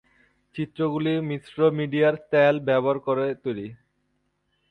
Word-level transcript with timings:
চিত্রগুলি 0.55 1.13
মিশ্র 1.29 1.57
মিডিয়ায় 1.77 2.19
তেল 2.31 2.55
ব্যবহার 2.67 2.97
করে 3.07 3.25
তৈরী। 3.43 3.67